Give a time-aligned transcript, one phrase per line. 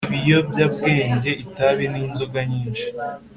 [0.09, 2.87] Ibiyobyabwenge itabi n inzoga nyinshi